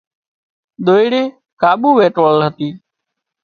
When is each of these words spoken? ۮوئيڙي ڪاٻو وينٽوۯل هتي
ۮوئيڙي 0.85 1.23
ڪاٻو 1.61 1.89
وينٽوۯل 1.97 2.37
هتي 2.45 2.69